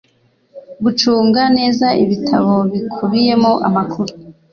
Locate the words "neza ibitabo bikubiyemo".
1.57-3.51